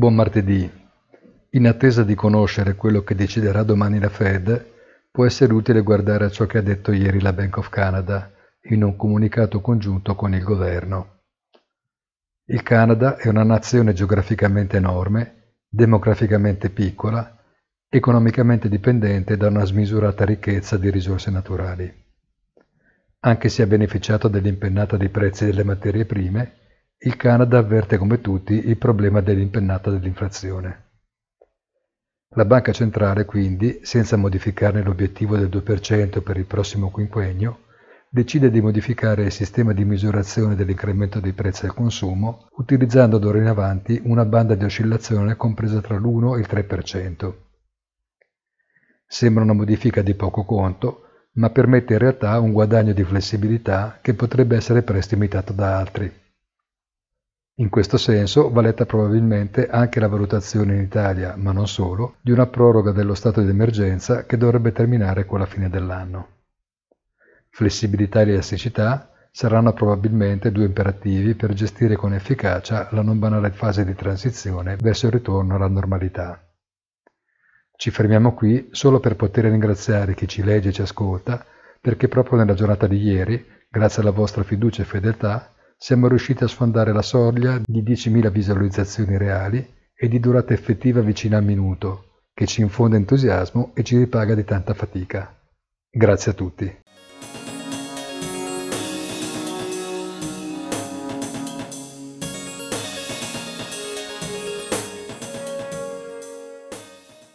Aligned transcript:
Buon 0.00 0.14
martedì. 0.14 0.66
In 1.50 1.66
attesa 1.66 2.04
di 2.04 2.14
conoscere 2.14 2.74
quello 2.74 3.02
che 3.02 3.14
deciderà 3.14 3.64
domani 3.64 3.98
la 3.98 4.08
Fed, 4.08 4.68
può 5.10 5.26
essere 5.26 5.52
utile 5.52 5.82
guardare 5.82 6.24
a 6.24 6.30
ciò 6.30 6.46
che 6.46 6.56
ha 6.56 6.62
detto 6.62 6.90
ieri 6.90 7.20
la 7.20 7.34
Bank 7.34 7.58
of 7.58 7.68
Canada 7.68 8.32
in 8.70 8.82
un 8.82 8.96
comunicato 8.96 9.60
congiunto 9.60 10.14
con 10.14 10.32
il 10.32 10.42
governo. 10.42 11.24
Il 12.46 12.62
Canada 12.62 13.18
è 13.18 13.28
una 13.28 13.44
nazione 13.44 13.92
geograficamente 13.92 14.78
enorme, 14.78 15.58
demograficamente 15.68 16.70
piccola, 16.70 17.38
economicamente 17.86 18.70
dipendente 18.70 19.36
da 19.36 19.48
una 19.48 19.66
smisurata 19.66 20.24
ricchezza 20.24 20.78
di 20.78 20.90
risorse 20.90 21.30
naturali. 21.30 21.92
Anche 23.18 23.50
se 23.50 23.60
ha 23.60 23.66
beneficiato 23.66 24.28
dell'impennata 24.28 24.96
dei 24.96 25.10
prezzi 25.10 25.44
delle 25.44 25.62
materie 25.62 26.06
prime, 26.06 26.59
il 27.02 27.16
Canada 27.16 27.56
avverte 27.56 27.96
come 27.96 28.20
tutti 28.20 28.52
il 28.68 28.76
problema 28.76 29.22
dell'impennata 29.22 29.90
dell'inflazione. 29.90 30.88
La 32.34 32.44
Banca 32.44 32.72
Centrale 32.72 33.24
quindi, 33.24 33.80
senza 33.82 34.18
modificarne 34.18 34.82
l'obiettivo 34.82 35.38
del 35.38 35.48
2% 35.48 36.22
per 36.22 36.36
il 36.36 36.44
prossimo 36.44 36.90
quinquennio, 36.90 37.60
decide 38.10 38.50
di 38.50 38.60
modificare 38.60 39.24
il 39.24 39.32
sistema 39.32 39.72
di 39.72 39.86
misurazione 39.86 40.54
dell'incremento 40.54 41.20
dei 41.20 41.32
prezzi 41.32 41.64
al 41.64 41.72
consumo, 41.72 42.48
utilizzando 42.56 43.16
d'ora 43.16 43.38
in 43.38 43.46
avanti 43.46 43.98
una 44.04 44.26
banda 44.26 44.54
di 44.54 44.64
oscillazione 44.64 45.36
compresa 45.36 45.80
tra 45.80 45.96
l'1 45.96 46.36
e 46.36 46.40
il 46.40 46.48
3%. 46.50 47.34
Sembra 49.06 49.42
una 49.42 49.54
modifica 49.54 50.02
di 50.02 50.14
poco 50.14 50.44
conto, 50.44 51.04
ma 51.32 51.48
permette 51.48 51.94
in 51.94 51.98
realtà 51.98 52.38
un 52.40 52.52
guadagno 52.52 52.92
di 52.92 53.04
flessibilità 53.04 53.98
che 54.02 54.12
potrebbe 54.12 54.56
essere 54.56 54.82
presto 54.82 55.14
imitato 55.14 55.54
da 55.54 55.78
altri. 55.78 56.19
In 57.60 57.68
questo 57.68 57.98
senso 57.98 58.50
va 58.50 58.62
letta 58.62 58.86
probabilmente 58.86 59.68
anche 59.68 60.00
la 60.00 60.08
valutazione 60.08 60.76
in 60.76 60.80
Italia, 60.80 61.34
ma 61.36 61.52
non 61.52 61.68
solo, 61.68 62.14
di 62.22 62.30
una 62.30 62.46
proroga 62.46 62.90
dello 62.90 63.12
stato 63.12 63.42
di 63.42 63.50
emergenza 63.50 64.24
che 64.24 64.38
dovrebbe 64.38 64.72
terminare 64.72 65.26
con 65.26 65.40
la 65.40 65.44
fine 65.44 65.68
dell'anno. 65.68 66.28
Flessibilità 67.50 68.20
e 68.20 68.30
elasticità 68.30 69.10
saranno 69.30 69.74
probabilmente 69.74 70.50
due 70.50 70.64
imperativi 70.64 71.34
per 71.34 71.52
gestire 71.52 71.96
con 71.96 72.14
efficacia 72.14 72.88
la 72.92 73.02
non 73.02 73.18
banale 73.18 73.50
fase 73.50 73.84
di 73.84 73.94
transizione 73.94 74.76
verso 74.80 75.06
il 75.06 75.12
ritorno 75.12 75.54
alla 75.54 75.68
normalità. 75.68 76.42
Ci 77.76 77.90
fermiamo 77.90 78.32
qui 78.32 78.68
solo 78.70 79.00
per 79.00 79.16
poter 79.16 79.44
ringraziare 79.44 80.14
chi 80.14 80.26
ci 80.26 80.42
legge 80.42 80.70
e 80.70 80.72
ci 80.72 80.80
ascolta, 80.80 81.44
perché 81.78 82.08
proprio 82.08 82.38
nella 82.38 82.54
giornata 82.54 82.86
di 82.86 82.96
ieri, 82.96 83.44
grazie 83.68 84.00
alla 84.00 84.12
vostra 84.12 84.44
fiducia 84.44 84.80
e 84.80 84.86
fedeltà, 84.86 85.50
siamo 85.82 86.08
riusciti 86.08 86.44
a 86.44 86.46
sfondare 86.46 86.92
la 86.92 87.00
soglia 87.00 87.58
di 87.64 87.82
10.000 87.82 88.30
visualizzazioni 88.30 89.16
reali 89.16 89.66
e 89.94 90.08
di 90.08 90.20
durata 90.20 90.52
effettiva 90.52 91.00
vicina 91.00 91.38
al 91.38 91.44
minuto, 91.44 92.20
che 92.34 92.44
ci 92.46 92.60
infonde 92.60 92.98
entusiasmo 92.98 93.70
e 93.72 93.82
ci 93.82 93.96
ripaga 93.96 94.34
di 94.34 94.44
tanta 94.44 94.74
fatica. 94.74 95.34
Grazie 95.90 96.32
a 96.32 96.34
tutti. 96.34 96.78